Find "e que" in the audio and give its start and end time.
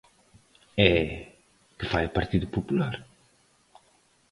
0.89-1.85